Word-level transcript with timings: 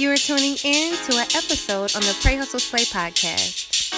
You 0.00 0.10
are 0.10 0.16
tuning 0.16 0.56
in 0.64 0.96
to 0.96 1.16
an 1.18 1.28
episode 1.36 1.94
on 1.94 2.00
the 2.00 2.16
Pray 2.22 2.34
Hustle 2.34 2.58
Slay 2.58 2.84
podcast. 2.84 3.90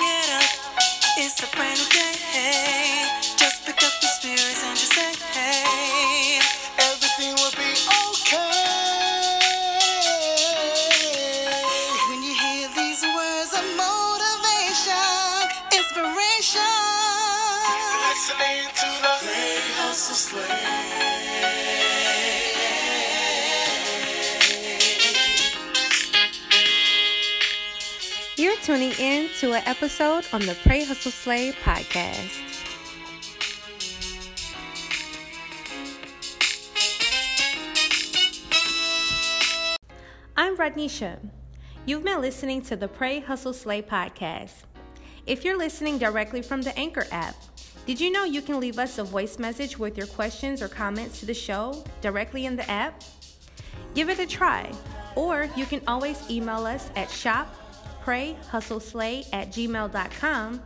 Get 0.00 0.30
up, 0.32 0.50
it's 1.18 1.42
a 1.42 1.54
brand 1.54 1.78
new 1.78 1.88
day. 1.92 3.04
Just 3.36 3.66
pick 3.66 3.82
up 3.82 4.03
Pray 19.94 20.00
Hustle 20.00 20.40
You're 28.36 28.56
tuning 28.56 28.90
in 28.98 29.28
to 29.38 29.52
an 29.52 29.62
episode 29.66 30.26
on 30.32 30.40
the 30.40 30.56
Pray 30.64 30.82
Hustle 30.82 31.12
Slay 31.12 31.52
podcast. 31.52 32.40
I'm 40.36 40.56
Radnisha. 40.56 41.20
You've 41.86 42.02
been 42.02 42.20
listening 42.20 42.62
to 42.62 42.74
the 42.74 42.88
Pray 42.88 43.20
Hustle 43.20 43.52
Slay 43.52 43.80
podcast. 43.80 44.64
If 45.24 45.44
you're 45.44 45.56
listening 45.56 45.98
directly 45.98 46.42
from 46.42 46.62
the 46.62 46.76
Anchor 46.76 47.06
app, 47.12 47.36
did 47.86 48.00
you 48.00 48.10
know 48.10 48.24
you 48.24 48.40
can 48.40 48.58
leave 48.60 48.78
us 48.78 48.96
a 48.98 49.04
voice 49.04 49.38
message 49.38 49.78
with 49.78 49.98
your 49.98 50.06
questions 50.06 50.62
or 50.62 50.68
comments 50.68 51.20
to 51.20 51.26
the 51.26 51.34
show 51.34 51.84
directly 52.00 52.46
in 52.46 52.56
the 52.56 52.70
app? 52.70 53.04
Give 53.94 54.08
it 54.08 54.18
a 54.18 54.26
try, 54.26 54.72
or 55.16 55.50
you 55.54 55.66
can 55.66 55.82
always 55.86 56.18
email 56.30 56.64
us 56.64 56.88
at 56.96 57.08
shopprayhustleslay 57.08 59.26
at 59.32 59.50
gmail.com. 59.50 60.62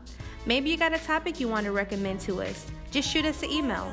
Maybe 0.46 0.70
you 0.70 0.76
got 0.76 0.94
a 0.94 0.98
topic 0.98 1.40
you 1.40 1.48
want 1.48 1.66
to 1.66 1.72
recommend 1.72 2.20
to 2.20 2.40
us. 2.40 2.70
Just 2.90 3.10
shoot 3.10 3.24
us 3.24 3.42
an 3.42 3.50
email. 3.50 3.92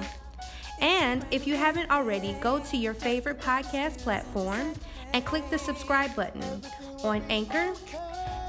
And 0.80 1.26
if 1.32 1.48
you 1.48 1.56
haven't 1.56 1.90
already, 1.90 2.34
go 2.42 2.60
to 2.60 2.78
your 2.78 2.94
favorite 2.94 3.40
podcast 3.40 3.98
platform 4.00 4.74
and 5.14 5.26
click 5.26 5.50
the 5.50 5.58
subscribe 5.58 6.16
button 6.16 6.44
on 7.04 7.24
Anchor, 7.30 7.74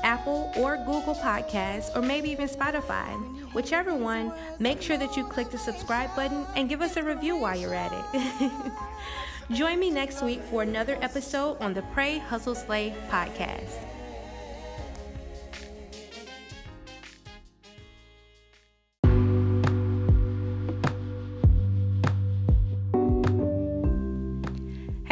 Apple, 0.03 0.53
or 0.57 0.77
Google 0.79 1.15
Podcasts, 1.15 1.95
or 1.97 2.03
maybe 2.03 2.29
even 2.31 2.49
Spotify. 2.49 3.36
Whichever 3.53 3.95
one, 3.95 4.33
make 4.59 4.83
sure 4.83 4.97
that 4.99 5.17
you 5.17 5.25
click 5.25 5.51
the 5.51 5.59
subscribe 5.59 6.15
button 6.15 6.47
and 6.57 6.69
give 6.69 6.83
us 6.83 6.97
a 6.97 7.03
review 7.03 7.37
while 7.37 7.57
you're 7.57 7.75
at 7.75 7.93
it. 7.93 8.53
Join 9.57 9.79
me 9.79 9.91
next 9.91 10.23
week 10.23 10.43
for 10.43 10.63
another 10.63 10.99
episode 11.01 11.57
on 11.61 11.73
the 11.73 11.83
Pray 11.95 12.19
Hustle 12.19 12.55
Slay 12.55 12.95
podcast. 13.09 13.87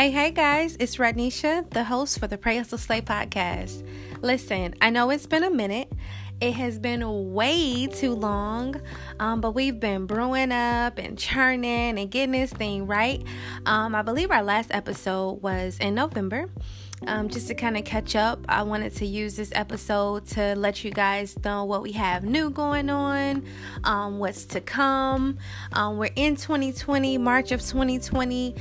Hey, 0.05 0.11
hey 0.11 0.33
guys, 0.33 0.77
it's 0.81 0.97
Radnisha, 0.97 1.71
the 1.71 1.85
host 1.85 2.19
for 2.19 2.27
the 2.27 2.37
Pray 2.37 2.59
Hustle 2.59 2.77
Slay 2.77 3.01
podcast. 3.01 3.87
Listen, 4.21 4.75
I 4.83 4.91
know 4.91 5.09
it's 5.09 5.27
been 5.27 5.45
a 5.45 5.51
minute. 5.51 5.91
It 6.41 6.53
has 6.55 6.79
been 6.79 7.33
way 7.33 7.87
too 7.87 8.15
long, 8.15 8.81
um, 9.19 9.41
but 9.41 9.53
we've 9.53 9.79
been 9.79 10.07
brewing 10.07 10.53
up 10.53 10.99
and 10.99 11.17
churning 11.19 11.99
and 11.99 12.11
getting 12.11 12.33
this 12.33 12.53
thing 12.53 12.87
right. 12.87 13.23
Um, 13.67 13.95
I 13.95 14.03
believe 14.03 14.31
our 14.31 14.43
last 14.43 14.71
episode 14.75 15.43
was 15.43 15.79
in 15.79 15.95
November. 15.95 16.51
Um, 17.07 17.29
just 17.29 17.49
to 17.49 17.55
kind 17.55 17.77
of 17.77 17.85
catch 17.85 18.17
up, 18.17 18.45
I 18.49 18.63
wanted 18.63 18.95
to 18.97 19.07
use 19.07 19.37
this 19.37 19.53
episode 19.55 20.27
to 20.29 20.55
let 20.55 20.85
you 20.85 20.91
guys 20.91 21.39
know 21.45 21.65
what 21.65 21.83
we 21.83 21.93
have 21.93 22.25
new 22.25 22.51
going 22.51 22.89
on, 22.89 23.45
um, 23.85 24.19
what's 24.19 24.47
to 24.47 24.61
come. 24.61 25.39
Um, 25.73 25.99
we're 25.99 26.11
in 26.17 26.37
2020, 26.37 27.19
March 27.19 27.53
of 27.53 27.61
2020, 27.61 28.55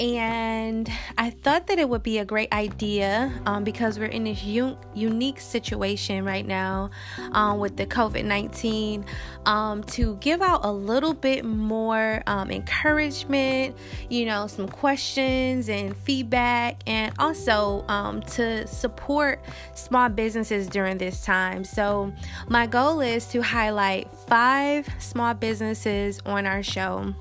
and 0.00 0.90
I 1.18 1.28
thought 1.28 1.66
that 1.66 1.78
it 1.78 1.86
would 1.86 2.02
be 2.02 2.18
a 2.18 2.24
great 2.24 2.50
idea 2.54 3.30
um, 3.44 3.64
because 3.64 3.98
we're 3.98 4.06
in 4.06 4.24
this 4.24 4.42
u- 4.42 4.78
unique 4.94 5.38
situation 5.38 6.24
right 6.24 6.46
now 6.46 6.90
um, 7.32 7.58
with 7.58 7.76
the 7.76 7.86
COVID 7.86 8.24
19 8.24 9.04
um, 9.44 9.84
to 9.84 10.16
give 10.16 10.40
out 10.40 10.64
a 10.64 10.72
little 10.72 11.12
bit 11.12 11.44
more 11.44 12.22
um, 12.26 12.50
encouragement, 12.50 13.76
you 14.08 14.24
know, 14.24 14.46
some 14.46 14.66
questions 14.66 15.68
and 15.68 15.94
feedback, 15.98 16.80
and 16.86 17.12
also 17.18 17.84
um, 17.88 18.22
to 18.22 18.66
support 18.66 19.44
small 19.74 20.08
businesses 20.08 20.66
during 20.66 20.96
this 20.96 21.26
time. 21.26 21.62
So, 21.62 22.10
my 22.48 22.66
goal 22.66 23.00
is 23.00 23.26
to 23.26 23.42
highlight 23.42 24.10
five 24.10 24.88
small 24.98 25.34
businesses 25.34 26.20
on 26.24 26.46
our 26.46 26.62
show 26.62 27.14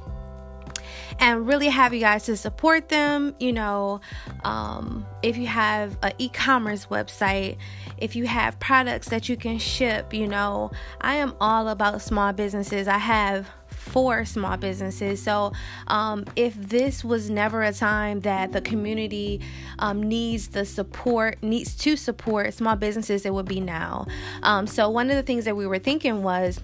and 1.19 1.47
really 1.47 1.67
have 1.67 1.93
you 1.93 1.99
guys 1.99 2.23
to 2.25 2.37
support 2.37 2.89
them. 2.89 3.35
You 3.39 3.53
know, 3.53 4.01
um, 4.43 5.05
if 5.21 5.37
you 5.37 5.47
have 5.47 5.97
an 6.01 6.13
e 6.17 6.29
commerce 6.29 6.87
website, 6.87 7.57
if 7.97 8.15
you 8.15 8.27
have 8.27 8.59
products 8.59 9.09
that 9.09 9.29
you 9.29 9.37
can 9.37 9.59
ship, 9.59 10.13
you 10.13 10.27
know, 10.27 10.71
I 11.01 11.15
am 11.15 11.35
all 11.39 11.67
about 11.67 12.01
small 12.01 12.33
businesses. 12.33 12.87
I 12.87 12.97
have 12.97 13.49
four 13.67 14.25
small 14.25 14.57
businesses. 14.57 15.21
So, 15.21 15.51
um, 15.87 16.25
if 16.35 16.53
this 16.55 17.03
was 17.03 17.29
never 17.29 17.63
a 17.63 17.73
time 17.73 18.21
that 18.21 18.51
the 18.51 18.61
community 18.61 19.41
um, 19.79 20.03
needs 20.03 20.49
the 20.49 20.65
support, 20.65 21.41
needs 21.41 21.75
to 21.77 21.95
support 21.95 22.53
small 22.53 22.75
businesses, 22.75 23.25
it 23.25 23.33
would 23.33 23.47
be 23.47 23.59
now. 23.59 24.05
Um, 24.43 24.67
so, 24.67 24.89
one 24.89 25.09
of 25.09 25.15
the 25.15 25.23
things 25.23 25.45
that 25.45 25.55
we 25.55 25.65
were 25.65 25.79
thinking 25.79 26.23
was 26.23 26.59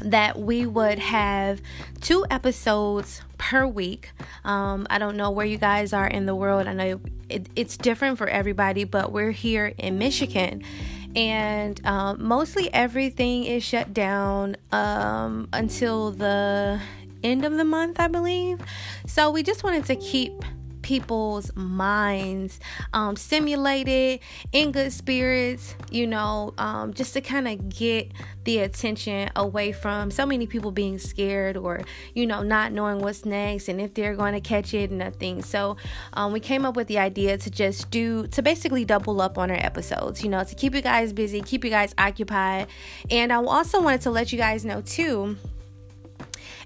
that 0.00 0.38
we 0.38 0.66
would 0.66 0.98
have 0.98 1.60
two 2.00 2.26
episodes 2.30 3.22
per 3.42 3.66
week. 3.66 4.12
Um, 4.44 4.86
I 4.88 4.98
don't 4.98 5.16
know 5.16 5.32
where 5.32 5.44
you 5.44 5.58
guys 5.58 5.92
are 5.92 6.06
in 6.06 6.26
the 6.26 6.34
world. 6.34 6.68
I 6.68 6.74
know 6.74 7.00
it, 7.28 7.48
it's 7.56 7.76
different 7.76 8.16
for 8.16 8.28
everybody, 8.28 8.84
but 8.84 9.10
we're 9.10 9.32
here 9.32 9.74
in 9.78 9.98
Michigan. 9.98 10.62
And 11.16 11.84
um, 11.84 12.24
mostly 12.24 12.72
everything 12.72 13.44
is 13.44 13.64
shut 13.64 13.92
down 13.92 14.56
um, 14.70 15.48
until 15.52 16.12
the 16.12 16.80
end 17.24 17.44
of 17.44 17.54
the 17.54 17.64
month, 17.64 17.98
I 17.98 18.06
believe. 18.06 18.60
So 19.06 19.32
we 19.32 19.42
just 19.42 19.64
wanted 19.64 19.86
to 19.86 19.96
keep 19.96 20.44
people's 20.82 21.54
minds 21.54 22.60
um, 22.92 23.16
stimulated 23.16 24.20
in 24.52 24.72
good 24.72 24.92
spirits, 24.92 25.74
you 25.90 26.06
know, 26.06 26.52
um, 26.58 26.92
just 26.92 27.14
to 27.14 27.20
kind 27.20 27.48
of 27.48 27.68
get 27.68 28.12
the 28.44 28.58
attention 28.58 29.30
away 29.36 29.72
from 29.72 30.10
so 30.10 30.26
many 30.26 30.46
people 30.46 30.72
being 30.72 30.98
scared 30.98 31.56
or, 31.56 31.82
you 32.14 32.26
know, 32.26 32.42
not 32.42 32.72
knowing 32.72 32.98
what's 32.98 33.24
next 33.24 33.68
and 33.68 33.80
if 33.80 33.94
they're 33.94 34.16
going 34.16 34.34
to 34.34 34.40
catch 34.40 34.74
it 34.74 34.90
and 34.90 34.98
nothing. 34.98 35.42
So 35.42 35.76
um, 36.12 36.32
we 36.32 36.40
came 36.40 36.66
up 36.66 36.76
with 36.76 36.88
the 36.88 36.98
idea 36.98 37.38
to 37.38 37.50
just 37.50 37.90
do, 37.90 38.26
to 38.28 38.42
basically 38.42 38.84
double 38.84 39.20
up 39.20 39.38
on 39.38 39.50
our 39.50 39.56
episodes, 39.56 40.22
you 40.22 40.28
know, 40.28 40.42
to 40.44 40.54
keep 40.54 40.74
you 40.74 40.82
guys 40.82 41.12
busy, 41.12 41.40
keep 41.40 41.64
you 41.64 41.70
guys 41.70 41.94
occupied. 41.98 42.66
And 43.10 43.32
I 43.32 43.36
also 43.36 43.80
wanted 43.80 44.02
to 44.02 44.10
let 44.10 44.32
you 44.32 44.38
guys 44.38 44.64
know 44.64 44.80
too 44.80 45.36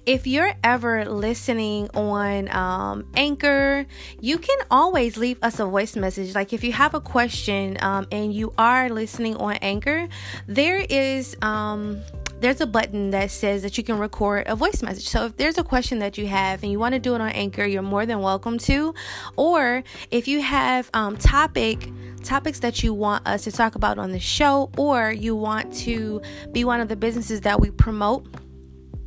if 0.06 0.24
you're 0.24 0.54
ever 0.62 1.04
listening 1.04 1.90
on 1.92 2.48
um, 2.54 3.04
Anchor, 3.16 3.86
you 4.20 4.38
can 4.38 4.58
always 4.70 5.16
leave 5.16 5.38
us 5.42 5.58
a 5.58 5.66
voice 5.66 5.96
message. 5.96 6.34
Like 6.34 6.52
if 6.52 6.62
you 6.62 6.72
have 6.72 6.94
a 6.94 7.00
question 7.00 7.76
um, 7.82 8.06
and 8.12 8.32
you 8.32 8.54
are 8.56 8.88
listening 8.88 9.36
on 9.36 9.54
Anchor, 9.56 10.08
there 10.46 10.78
is. 10.88 11.36
Um, 11.42 12.00
there's 12.38 12.60
a 12.60 12.66
button 12.66 13.10
that 13.10 13.30
says 13.30 13.62
that 13.62 13.78
you 13.78 13.82
can 13.82 13.98
record 13.98 14.44
a 14.46 14.54
voice 14.54 14.82
message. 14.82 15.08
So 15.08 15.24
if 15.24 15.38
there's 15.38 15.56
a 15.56 15.64
question 15.64 16.00
that 16.00 16.18
you 16.18 16.26
have 16.26 16.62
and 16.62 16.70
you 16.70 16.78
want 16.78 16.92
to 16.92 16.98
do 16.98 17.14
it 17.14 17.20
on 17.22 17.30
Anchor, 17.30 17.64
you're 17.64 17.80
more 17.80 18.04
than 18.04 18.20
welcome 18.20 18.58
to. 18.58 18.94
Or 19.36 19.82
if 20.10 20.28
you 20.28 20.42
have 20.42 20.90
um, 20.92 21.16
topic 21.16 21.90
topics 22.22 22.58
that 22.58 22.82
you 22.82 22.92
want 22.92 23.26
us 23.26 23.44
to 23.44 23.52
talk 23.52 23.74
about 23.74 23.98
on 23.98 24.12
the 24.12 24.20
show, 24.20 24.70
or 24.76 25.12
you 25.12 25.34
want 25.34 25.72
to 25.76 26.20
be 26.52 26.62
one 26.64 26.80
of 26.80 26.88
the 26.88 26.96
businesses 26.96 27.40
that 27.40 27.58
we 27.58 27.70
promote 27.70 28.26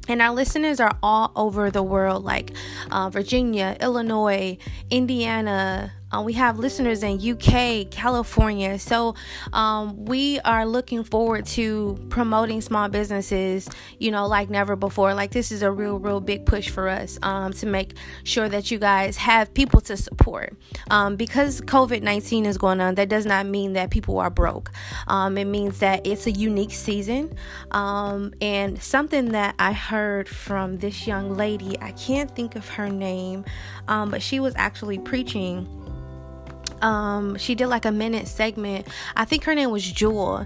and 0.10 0.22
our 0.22 0.34
listeners 0.34 0.80
are 0.80 0.98
all 1.04 1.32
over 1.36 1.70
the 1.70 1.84
world, 1.84 2.24
like 2.26 2.52
uh, 2.92 3.10
Virginia, 3.10 3.78
Illinois, 3.80 4.58
Indiana, 4.90 5.94
Uh, 6.12 6.22
we 6.22 6.34
have 6.34 6.58
listeners 6.58 7.04
in 7.04 7.20
UK, 7.20 7.90
California. 7.92 8.80
So 8.80 9.16
um, 9.54 10.06
we 10.06 10.40
are 10.40 10.66
looking 10.66 11.04
forward 11.04 11.46
to 11.48 12.00
promoting 12.10 12.62
small 12.62 12.90
businesses, 12.90 13.70
you 14.00 14.10
know, 14.10 14.28
like 14.28 14.50
never 14.50 14.76
before. 14.76 15.14
Like 15.14 15.32
this 15.32 15.52
is 15.52 15.62
a 15.62 15.72
real, 15.72 16.00
real 16.00 16.20
big 16.20 16.46
push 16.46 16.70
for 16.70 16.90
us 16.90 17.20
um, 17.22 17.54
to 17.54 17.68
make 17.68 17.94
sure 18.24 18.50
that 18.50 18.72
you 18.72 18.80
guys 18.80 19.18
have 19.18 19.54
people 19.54 19.82
to 19.82 19.96
support. 19.96 20.56
Um, 20.90 21.16
because 21.16 21.62
COVID 21.62 22.02
19 22.02 22.46
is 22.46 22.58
going 22.58 22.82
on, 22.82 22.96
that 22.96 23.10
does 23.10 23.26
not 23.26 23.46
mean 23.46 23.74
that 23.74 23.92
people 23.92 24.18
are 24.18 24.32
broke. 24.32 24.72
Um, 25.08 25.38
it 25.38 25.46
means 25.46 25.80
that 25.80 26.08
it's 26.08 26.26
a 26.26 26.32
unique 26.32 26.72
season. 26.72 27.36
Um, 27.72 28.34
and 28.42 28.82
something 28.82 29.30
that 29.30 29.54
I 29.60 29.74
heard 29.74 30.28
from 30.28 30.78
this 30.78 31.06
young 31.06 31.36
lady, 31.36 31.78
I 31.82 31.92
can't 31.92 32.36
think 32.36 32.56
of 32.56 32.68
her 32.70 32.90
name, 32.90 33.46
um, 33.88 34.10
but 34.10 34.24
she 34.24 34.40
was 34.40 34.56
actually 34.56 34.98
preaching 34.98 35.68
um, 36.82 37.38
she 37.38 37.56
did 37.56 37.68
like 37.68 37.86
a 37.86 37.92
minute 37.92 38.28
segment. 38.28 38.88
I 39.16 39.26
think 39.26 39.44
her 39.44 39.56
name 39.56 39.72
was 39.72 39.90
Jewel. 39.90 40.46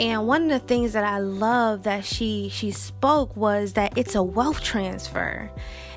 And 0.00 0.26
one 0.26 0.44
of 0.44 0.60
the 0.60 0.66
things 0.66 0.92
that 0.92 1.04
I 1.04 1.18
love 1.18 1.82
that 1.84 2.04
she 2.04 2.48
she 2.50 2.70
spoke 2.70 3.36
was 3.36 3.74
that 3.74 3.96
it's 3.96 4.14
a 4.14 4.22
wealth 4.22 4.62
transfer. 4.62 5.50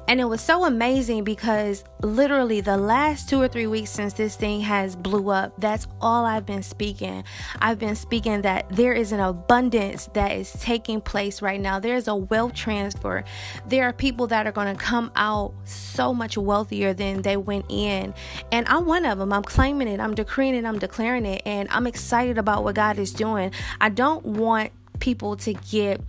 And 0.07 0.21
it 0.21 0.25
was 0.25 0.39
so 0.39 0.63
amazing 0.63 1.25
because 1.25 1.83
literally 2.01 2.61
the 2.61 2.77
last 2.77 3.27
two 3.27 3.41
or 3.41 3.49
three 3.49 3.67
weeks 3.67 3.89
since 3.89 4.13
this 4.13 4.37
thing 4.37 4.61
has 4.61 4.95
blew 4.95 5.29
up, 5.29 5.53
that's 5.59 5.85
all 5.99 6.23
I've 6.23 6.45
been 6.45 6.63
speaking. 6.63 7.25
I've 7.59 7.77
been 7.77 7.95
speaking 7.95 8.41
that 8.43 8.69
there 8.69 8.93
is 8.93 9.11
an 9.11 9.19
abundance 9.19 10.05
that 10.13 10.31
is 10.31 10.53
taking 10.53 11.01
place 11.01 11.41
right 11.41 11.59
now. 11.59 11.79
There's 11.79 12.07
a 12.07 12.15
wealth 12.15 12.53
transfer. 12.53 13.25
There 13.67 13.83
are 13.83 13.91
people 13.91 14.27
that 14.27 14.47
are 14.47 14.53
going 14.53 14.73
to 14.73 14.81
come 14.81 15.11
out 15.17 15.53
so 15.65 16.13
much 16.13 16.37
wealthier 16.37 16.93
than 16.93 17.21
they 17.21 17.35
went 17.35 17.65
in. 17.67 18.13
And 18.51 18.65
I'm 18.69 18.85
one 18.85 19.05
of 19.05 19.17
them. 19.17 19.33
I'm 19.33 19.43
claiming 19.43 19.89
it. 19.89 19.99
I'm 19.99 20.15
decreeing 20.15 20.55
it. 20.55 20.63
I'm 20.63 20.79
declaring 20.79 21.25
it. 21.25 21.41
And 21.45 21.67
I'm 21.69 21.85
excited 21.85 22.37
about 22.37 22.63
what 22.63 22.75
God 22.75 22.97
is 22.97 23.11
doing. 23.11 23.51
I 23.81 23.89
don't 23.89 24.25
want 24.25 24.71
people 25.07 25.37
to 25.37 25.53
get 25.53 26.01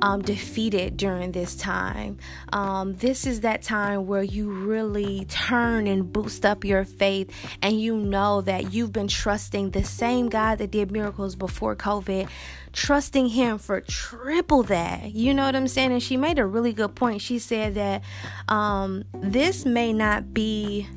um, 0.00 0.22
defeated 0.22 0.96
during 0.96 1.32
this 1.32 1.54
time. 1.56 2.16
Um, 2.54 2.94
this 2.94 3.26
is 3.26 3.42
that 3.42 3.60
time 3.60 4.06
where 4.06 4.22
you 4.22 4.50
really 4.50 5.26
turn 5.26 5.86
and 5.86 6.10
boost 6.10 6.46
up 6.46 6.64
your 6.64 6.86
faith, 6.86 7.30
and 7.60 7.78
you 7.78 7.94
know 7.94 8.40
that 8.40 8.72
you've 8.72 8.94
been 8.94 9.08
trusting 9.08 9.72
the 9.72 9.84
same 9.84 10.30
God 10.30 10.56
that 10.56 10.70
did 10.70 10.90
miracles 10.90 11.36
before 11.36 11.76
COVID, 11.76 12.30
trusting 12.72 13.28
Him 13.28 13.58
for 13.58 13.82
triple 13.82 14.62
that. 14.62 15.12
You 15.12 15.34
know 15.34 15.44
what 15.44 15.54
I'm 15.54 15.68
saying? 15.68 15.92
And 15.92 16.02
she 16.02 16.16
made 16.16 16.38
a 16.38 16.46
really 16.46 16.72
good 16.72 16.94
point. 16.94 17.20
She 17.20 17.38
said 17.38 17.74
that 17.74 18.02
um, 18.48 19.04
this 19.12 19.66
may 19.66 19.92
not 19.92 20.32
be 20.32 20.88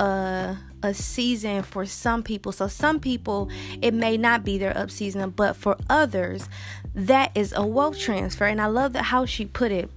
a 0.00 0.56
a 0.82 0.92
season 0.92 1.62
for 1.62 1.86
some 1.86 2.22
people. 2.22 2.52
So 2.52 2.68
some 2.68 3.00
people 3.00 3.50
it 3.80 3.94
may 3.94 4.16
not 4.16 4.44
be 4.44 4.58
their 4.58 4.76
up 4.76 4.90
season, 4.90 5.30
but 5.30 5.54
for 5.56 5.76
others 5.88 6.48
that 6.94 7.30
is 7.34 7.52
a 7.56 7.66
wealth 7.66 7.98
transfer. 7.98 8.44
And 8.44 8.60
I 8.60 8.66
love 8.66 8.92
that 8.92 9.04
how 9.04 9.24
she 9.26 9.44
put 9.46 9.72
it 9.72 9.90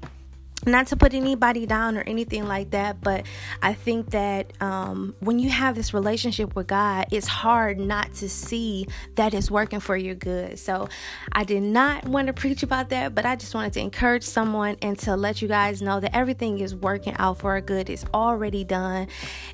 not 0.66 0.88
to 0.88 0.96
put 0.96 1.14
anybody 1.14 1.66
down 1.66 1.98
or 1.98 2.02
anything 2.02 2.48
like 2.48 2.72
that, 2.72 3.02
but 3.02 3.26
I 3.62 3.74
think 3.74 4.12
that 4.12 4.52
um, 4.62 5.16
when 5.20 5.40
you 5.40 5.50
have 5.50 5.76
this 5.76 5.94
relationship 5.94 6.56
with 6.56 6.68
God, 6.68 7.08
it's 7.12 7.28
hard 7.28 7.80
not 7.80 8.14
to 8.16 8.30
see 8.30 8.88
that 9.16 9.34
it's 9.34 9.52
working 9.52 9.80
for 9.80 9.96
your 9.96 10.16
good. 10.16 10.58
So 10.60 10.90
I 11.32 11.44
did 11.44 11.64
not 11.64 12.08
want 12.08 12.28
to 12.28 12.34
preach 12.34 12.64
about 12.64 12.90
that, 12.90 13.14
but 13.14 13.26
I 13.26 13.36
just 13.36 13.54
wanted 13.54 13.74
to 13.74 13.80
encourage 13.80 14.24
someone 14.24 14.78
and 14.82 14.98
to 15.00 15.16
let 15.16 15.42
you 15.42 15.48
guys 15.48 15.82
know 15.82 16.00
that 16.00 16.16
everything 16.16 16.60
is 16.60 16.76
working 16.76 17.14
out 17.18 17.40
for 17.40 17.52
our 17.52 17.62
good. 17.62 17.90
It's 17.90 18.06
already 18.14 18.64
done, 18.64 19.08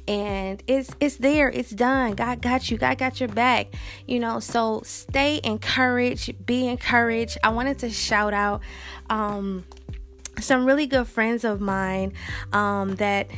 and 0.08 0.62
it's 0.68 0.96
it's 1.00 1.18
there. 1.18 1.50
It's 1.50 1.72
done. 1.72 2.14
God 2.14 2.42
got 2.42 2.70
you. 2.72 2.78
God 2.78 2.98
got 2.98 3.20
your 3.20 3.30
back. 3.30 3.74
You 4.08 4.20
know. 4.20 4.40
So 4.40 4.82
stay 4.86 5.40
encouraged. 5.44 6.46
Be 6.46 6.68
encouraged. 6.68 7.38
I 7.44 7.50
wanted 7.50 7.80
to 7.80 7.90
shout 7.90 8.34
out. 8.34 8.62
Um, 9.10 9.66
some 10.40 10.66
really 10.66 10.88
good 10.88 11.08
friends 11.08 11.44
of 11.44 11.62
mine 11.62 12.14
um, 12.54 12.96
that 12.96 13.30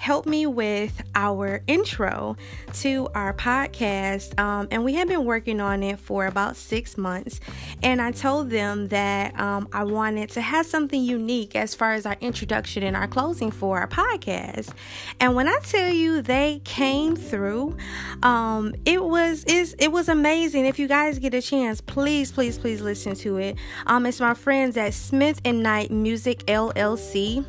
helped 0.00 0.26
me 0.26 0.46
with 0.46 1.02
our 1.14 1.62
intro 1.66 2.34
to 2.72 3.06
our 3.14 3.34
podcast. 3.34 4.38
Um, 4.40 4.66
and 4.70 4.82
we 4.82 4.94
have 4.94 5.08
been 5.08 5.26
working 5.26 5.60
on 5.60 5.82
it 5.82 5.98
for 5.98 6.24
about 6.24 6.56
six 6.56 6.96
months. 6.96 7.38
And 7.82 8.00
I 8.00 8.10
told 8.10 8.48
them 8.48 8.88
that 8.88 9.38
um, 9.38 9.68
I 9.74 9.84
wanted 9.84 10.30
to 10.30 10.40
have 10.40 10.64
something 10.64 11.02
unique 11.02 11.54
as 11.54 11.74
far 11.74 11.92
as 11.92 12.06
our 12.06 12.16
introduction 12.22 12.82
and 12.82 12.96
our 12.96 13.06
closing 13.06 13.50
for 13.50 13.78
our 13.78 13.86
podcast. 13.86 14.72
And 15.20 15.34
when 15.34 15.46
I 15.46 15.58
tell 15.62 15.92
you 15.92 16.22
they 16.22 16.62
came 16.64 17.14
through, 17.14 17.76
um, 18.22 18.74
it 18.86 19.04
was 19.04 19.44
is 19.44 19.74
it 19.78 19.92
was 19.92 20.08
amazing. 20.08 20.64
If 20.64 20.78
you 20.78 20.88
guys 20.88 21.18
get 21.18 21.34
a 21.34 21.42
chance, 21.42 21.82
please, 21.82 22.32
please, 22.32 22.56
please 22.56 22.80
listen 22.80 23.14
to 23.16 23.36
it. 23.36 23.56
Um, 23.86 24.06
it's 24.06 24.18
my 24.18 24.32
friends 24.32 24.78
at 24.78 24.94
Smith 24.94 25.42
and 25.44 25.62
Knight 25.62 25.90
Music 25.90 26.38
LLC, 26.46 27.44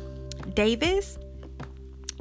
Davis 0.52 1.18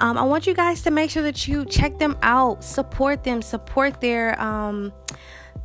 Um, 0.01 0.17
I 0.17 0.23
want 0.23 0.47
you 0.47 0.53
guys 0.53 0.81
to 0.81 0.91
make 0.91 1.09
sure 1.09 1.23
that 1.23 1.47
you 1.47 1.63
check 1.63 1.99
them 1.99 2.17
out, 2.23 2.63
support 2.63 3.23
them, 3.23 3.41
support 3.41 4.01
their 4.01 4.39
um, 4.41 4.91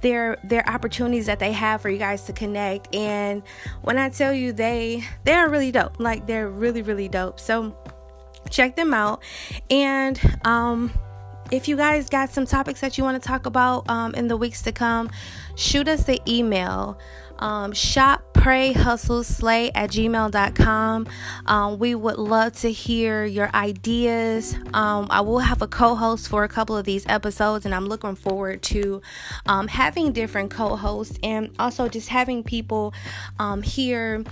their 0.03 0.37
their 0.45 0.69
opportunities 0.69 1.27
that 1.27 1.39
they 1.39 1.53
have 1.53 1.81
for 1.81 1.89
you 1.89 1.99
guys 1.99 2.25
to 2.25 2.33
connect. 2.33 2.95
And 2.95 3.43
when 3.83 3.99
I 3.99 4.11
tell 4.11 4.33
you 4.33 4.53
they 4.53 5.03
they 5.25 5.33
are 5.33 5.49
really 5.49 5.73
dope, 5.73 5.99
like 5.99 6.27
they're 6.27 6.49
really 6.49 6.83
really 6.83 7.09
dope. 7.09 7.41
So 7.41 7.77
check 8.51 8.77
them 8.77 8.95
out 8.95 9.23
and 9.69 10.19
um 10.47 10.91
if 11.51 11.67
you 11.67 11.77
guys 11.77 12.09
got 12.09 12.31
some 12.31 12.45
topics 12.45 12.81
that 12.81 12.99
you 12.99 13.05
want 13.05 13.21
to 13.21 13.27
talk 13.27 13.47
about 13.47 13.89
um, 13.89 14.15
in 14.15 14.29
the 14.29 14.37
weeks 14.37 14.63
to 14.63 14.73
come, 14.73 15.11
shoot 15.57 15.89
us 15.89 16.05
the 16.05 16.21
email 16.29 16.99
um, 17.39 17.73
shop 17.73 18.23
pray 18.35 18.73
hustle 18.73 19.25
slay 19.25 19.71
at 19.75 19.91
gmail.com 19.91 21.07
um, 21.47 21.79
we 21.79 21.95
would 21.95 22.19
love 22.19 22.53
to 22.53 22.71
hear 22.71 23.25
your 23.25 23.51
ideas. 23.55 24.55
Um, 24.73 25.09
i 25.11 25.21
will 25.21 25.41
have 25.41 25.61
a 25.63 25.67
co-host 25.67 26.29
for 26.29 26.45
a 26.45 26.49
couple 26.49 26.77
of 26.77 26.85
these 26.85 27.05
episodes 27.07 27.65
and 27.65 27.75
i'm 27.75 27.87
looking 27.87 28.15
forward 28.15 28.63
to 28.63 29.03
um, 29.47 29.69
having 29.69 30.13
different 30.13 30.51
co-hosts 30.51 31.19
and 31.23 31.55
also 31.59 31.89
just 31.89 32.09
having 32.09 32.43
people 32.43 32.95
um, 33.39 33.63
here 33.63 34.25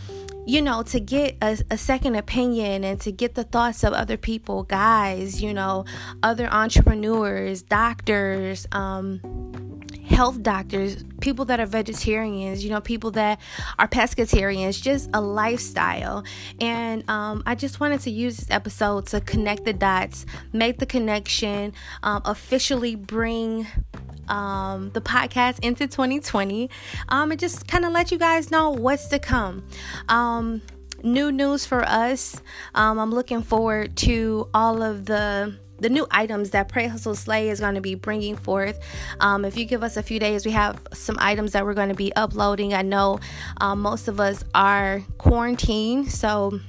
you 0.47 0.63
know, 0.63 0.85
to 0.85 1.01
get 1.01 1.37
a, 1.43 1.59
a, 1.73 1.77
second 1.77 2.15
opinion 2.15 2.85
and 2.85 3.01
to 3.01 3.11
get 3.11 3.35
the 3.35 3.43
thoughts 3.43 3.83
of 3.83 3.93
other 3.93 4.17
people, 4.17 4.63
guys, 4.63 5.43
you 5.43 5.53
know, 5.53 5.85
other 6.23 6.47
entrepreneurs, 6.47 7.63
doctors, 7.63 8.67
um, 8.71 9.21
health 10.07 10.43
doctors, 10.43 11.05
people 11.21 11.45
that 11.47 11.61
are 11.61 11.67
vegetarians, 11.67 12.65
you 12.65 12.71
know, 12.71 12.81
people 12.81 13.11
that 13.13 13.41
are 13.79 13.89
pescatarians, 13.89 14.81
just 14.81 15.11
a 15.13 15.21
lifestyle. 15.21 16.25
And 16.61 17.09
um, 17.11 17.43
I 17.47 17.55
just 17.55 17.81
wanted 17.81 18.01
to 18.03 18.11
use 18.11 18.37
this 18.37 18.51
episode 18.51 19.07
to 19.07 19.21
connect 19.21 19.65
the 19.65 19.73
dots, 19.73 20.25
make 20.53 20.79
the 20.79 20.87
connection, 20.87 21.73
um, 22.03 22.23
officially 22.25 22.95
bring 22.95 23.67
um, 24.29 24.91
the 24.93 25.01
podcast 25.01 25.59
into 25.65 25.87
2020, 25.87 26.71
um, 27.09 27.31
and 27.31 27.41
just 27.41 27.67
kind 27.69 27.85
of 27.85 27.93
let 27.93 28.11
you 28.11 28.19
guys 28.19 28.51
know 28.51 28.71
what's 28.71 29.09
to 29.09 29.19
come. 29.19 29.67
Um, 30.09 30.63
new 31.03 31.31
news 31.31 31.67
for 31.67 31.85
us. 31.85 32.41
Um, 32.75 32.99
I'm 32.99 33.11
looking 33.11 33.43
forward 33.43 33.97
to 33.99 34.49
all 34.55 34.83
of 34.83 35.07
the 35.07 35.59
the 35.79 35.89
new 35.89 36.07
items 36.11 36.51
that 36.51 36.69
Pray 36.69 36.87
Hustle 36.87 37.15
Slay 37.15 37.51
is 37.51 37.61
going 37.61 37.75
to 37.75 37.81
be 37.81 37.95
bringing 37.95 38.37
forth. 38.37 38.79
Um, 39.21 39.45
if 39.45 39.57
you 39.57 39.65
give 39.65 39.83
us 39.83 39.97
a 39.97 40.03
few 40.03 40.19
days, 40.19 40.47
we 40.47 40.53
have 40.53 40.81
some 40.93 41.17
items 41.21 41.53
that 41.53 41.65
we're 41.65 41.75
going 41.75 41.89
to 41.91 41.95
be 41.95 42.15
uploading. 42.17 42.75
I 42.75 42.83
know 42.83 43.21
um, 43.61 43.81
most 43.81 44.09
of 44.09 44.21
us 44.21 44.45
are 44.55 45.03
quarantined, 45.19 46.11
so 46.11 46.61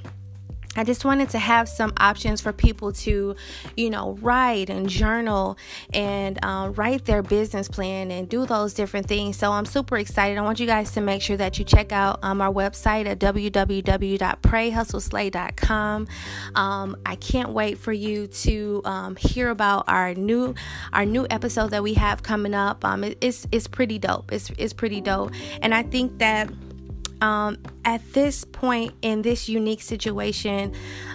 I 0.78 0.84
just 0.84 1.04
wanted 1.04 1.32
to 1.32 1.40
have 1.40 1.68
some 1.68 1.92
options 1.98 2.40
for 2.40 2.54
people 2.54 2.92
to, 2.94 3.36
you 3.76 3.90
know, 3.90 4.14
write 4.22 4.70
and 4.70 4.88
journal 4.88 5.58
and 5.92 6.38
um, 6.46 6.74
write 6.74 7.06
their 7.06 7.24
business 7.24 7.68
plan 7.68 8.12
and 8.12 8.30
do 8.30 8.46
those 8.46 8.76
different 8.76 9.08
things. 9.08 9.38
So 9.38 9.52
I'm 9.52 9.66
super 9.66 9.98
excited. 9.98 10.38
I 10.38 10.42
want 10.42 10.60
you 10.60 10.68
guys 10.68 10.92
to 10.92 11.02
make 11.02 11.24
sure 11.24 11.38
that 11.38 11.58
you 11.58 11.66
check 11.66 11.92
out 11.92 12.20
um, 12.22 12.40
our 12.42 12.54
website 12.54 13.08
at 13.08 13.18
www.prayhustleslay.com. 13.20 16.08
Um, 16.56 16.98
I 17.06 17.16
can't 17.16 17.50
wait 17.50 17.80
for 17.80 17.92
you 17.92 18.28
to 18.28 18.82
um, 18.86 19.16
hear 19.16 19.50
about 19.50 19.86
our 19.88 20.14
new 20.14 20.54
our 20.94 21.06
new 21.06 21.26
episode 21.30 21.72
that 21.72 21.82
we 21.82 21.96
have 21.96 22.22
coming 22.22 22.54
up. 22.54 22.86
Um, 22.86 23.04
it, 23.04 23.18
it's 23.22 23.48
it's 23.52 23.68
pretty 23.68 23.98
dope. 23.98 24.32
It's 24.32 24.52
it's 24.58 24.74
pretty 24.74 25.02
dope, 25.02 25.32
and 25.62 25.74
I 25.74 25.82
think 25.84 26.20
that 26.20 26.50
um, 27.22 27.58
at 27.86 28.02
this 28.14 28.44
point 28.44 28.94
in 29.02 29.22
this 29.22 29.50
unique 29.50 29.82
situation 29.82 30.74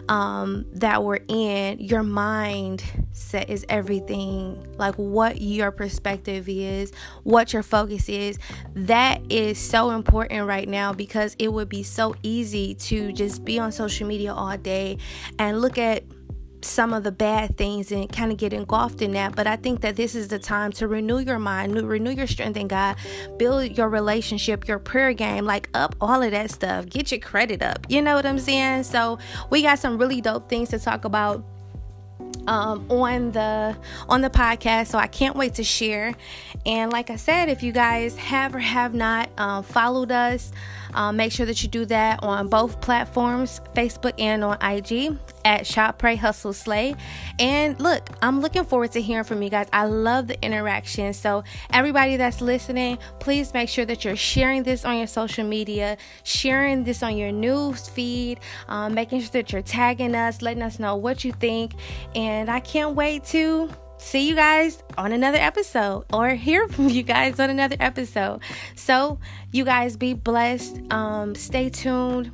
um, 0.09 0.67
that 0.73 1.03
we're 1.05 1.21
in, 1.29 1.79
your 1.81 2.03
mind 2.03 2.83
set 3.13 3.51
is 3.51 3.65
everything. 3.69 4.67
Like 4.77 4.95
what 4.97 5.41
your 5.41 5.71
perspective 5.71 6.49
is, 6.49 6.93
what 7.23 7.53
your 7.53 7.63
focus 7.63 8.09
is. 8.09 8.39
That 8.75 9.21
is 9.31 9.59
so 9.59 9.91
important 9.91 10.47
right 10.47 10.69
now 10.69 10.93
because 10.93 11.37
it 11.39 11.53
would 11.53 11.69
be 11.69 11.83
so 11.83 12.15
easy 12.23 12.75
to 12.75 13.13
just 13.13 13.45
be 13.45 13.59
on 13.59 13.73
social 13.73 14.07
media 14.07 14.33
all 14.33 14.57
day 14.57 14.99
and 15.39 15.61
look 15.61 15.79
at 15.79 16.05
some 16.65 16.93
of 16.93 17.05
the 17.05 17.13
bad 17.13 17.57
things 17.57 17.93
and 17.93 18.11
kind 18.11 18.33
of 18.33 18.39
get 18.39 18.53
engulfed 18.53 19.03
in 19.03 19.13
that. 19.13 19.35
But 19.35 19.47
I 19.47 19.57
think 19.57 19.81
that 19.81 19.97
this 19.97 20.15
is 20.15 20.29
the 20.29 20.39
time 20.39 20.73
to 20.73 20.89
renew 20.89 21.19
your 21.19 21.39
mind, 21.39 21.75
renew 21.75 22.11
your 22.11 22.27
strength 22.27 22.57
in 22.57 22.69
God, 22.69 22.97
build 23.39 23.77
your 23.77 23.89
relationship, 23.89 24.69
your 24.69 24.79
prayer 24.79 25.13
game, 25.13 25.45
like 25.45 25.69
up 25.75 25.95
all 26.01 26.23
of 26.23 26.31
that 26.31 26.51
stuff. 26.51 26.89
Get 26.89 27.11
your 27.11 27.21
credit 27.21 27.63
up. 27.63 27.87
You 27.89 28.03
know 28.03 28.15
what 28.15 28.27
I'm 28.27 28.39
saying? 28.39 28.85
So 28.85 29.19
we 29.51 29.63
got 29.63 29.79
some 29.79 29.99
really 29.99 30.21
dope 30.21 30.49
things 30.49 30.71
to 30.71 30.79
talk 30.79 31.05
about 31.05 31.45
um, 32.47 32.91
on 32.91 33.31
the 33.33 33.77
on 34.09 34.21
the 34.21 34.31
podcast 34.31 34.89
so 34.89 34.99
i 34.99 35.07
can't 35.07 35.37
wait 35.37 35.55
to 35.55 35.65
share 35.65 36.15
and 36.67 36.91
like 36.91 37.11
i 37.11 37.17
said 37.17 37.49
if 37.49 37.63
you 37.63 37.73
guys 37.73 38.17
have 38.17 38.55
or 38.55 38.59
have 38.59 38.95
not 38.95 39.31
um, 39.39 39.63
followed 39.63 40.11
us 40.11 40.51
um, 40.95 41.17
make 41.17 41.33
sure 41.33 41.47
that 41.47 41.63
you 41.63 41.69
do 41.69 41.85
that 41.87 42.23
on 42.23 42.49
both 42.49 42.81
platforms, 42.81 43.61
Facebook 43.75 44.15
and 44.19 44.45
on 44.45 44.59
IG 44.63 45.17
at 45.45 45.67
Shop 45.67 45.99
Pray 45.99 46.17
Hustle 46.17 46.53
Slay. 46.53 46.95
And 47.39 47.81
look, 47.81 48.09
I'm 48.23 48.41
looking 48.41 48.65
forward 48.65 48.93
to 48.93 49.01
hearing 49.01 49.25
from 49.25 49.43
you 49.43 49.51
guys. 49.51 49.69
I 49.73 49.87
love 49.87 50.29
the 50.29 50.43
interaction. 50.45 51.13
So, 51.13 51.45
everybody 51.71 52.17
that's 52.17 52.41
listening, 52.41 52.99
please 53.19 53.53
make 53.55 53.69
sure 53.69 53.85
that 53.85 54.05
you're 54.05 54.17
sharing 54.17 54.63
this 54.63 54.85
on 54.85 54.99
your 54.99 55.07
social 55.07 55.45
media, 55.45 55.97
sharing 56.25 56.85
this 56.85 57.03
on 57.03 57.17
your 57.17 57.33
news 57.33 57.89
feed, 57.89 58.41
um, 58.69 58.95
making 58.95 59.21
sure 59.21 59.31
that 59.33 59.53
you're 59.53 59.63
tagging 59.63 60.15
us, 60.15 60.43
letting 60.43 60.63
us 60.63 60.79
know 60.79 60.97
what 60.97 61.25
you 61.25 61.33
think. 61.33 61.73
And 62.15 62.51
I 62.51 62.61
can't 62.61 62.95
wait 62.95 63.25
to 63.27 63.71
see 64.03 64.29
you 64.29 64.35
guys 64.35 64.83
on 64.99 65.13
another 65.13 65.39
episode 65.39 66.05
or 66.13 66.31
hear 66.31 66.69
from 66.69 66.89
you 66.89 67.03
guys 67.03 67.39
on 67.41 67.51
another 67.51 67.77
episode. 67.81 68.41
So, 68.75 69.19
you 69.53 69.65
guys 69.65 69.97
be 69.97 70.15
blessed. 70.15 70.81
Um, 70.93 71.35
stay 71.35 71.71
tuned. 71.71 72.31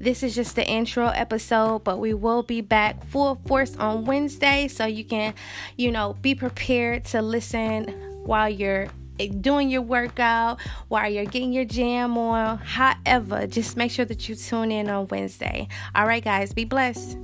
This 0.00 0.22
is 0.22 0.34
just 0.34 0.54
the 0.54 0.64
intro 0.64 1.08
episode, 1.08 1.82
but 1.82 1.98
we 1.98 2.14
will 2.14 2.44
be 2.44 2.60
back 2.60 3.04
full 3.06 3.40
force 3.46 3.76
on 3.76 4.04
Wednesday 4.04 4.68
so 4.68 4.86
you 4.86 5.04
can, 5.04 5.34
you 5.76 5.90
know, 5.90 6.14
be 6.22 6.36
prepared 6.36 7.04
to 7.06 7.20
listen 7.20 7.88
while 8.24 8.48
you're 8.48 8.88
doing 9.40 9.68
your 9.68 9.82
workout, 9.82 10.60
while 10.86 11.10
you're 11.10 11.24
getting 11.24 11.52
your 11.52 11.64
jam 11.64 12.16
on. 12.16 12.58
However, 12.58 13.48
just 13.48 13.76
make 13.76 13.90
sure 13.90 14.04
that 14.04 14.28
you 14.28 14.36
tune 14.36 14.70
in 14.70 14.88
on 14.88 15.08
Wednesday. 15.08 15.66
All 15.96 16.06
right, 16.06 16.22
guys, 16.22 16.52
be 16.52 16.64
blessed. 16.64 17.18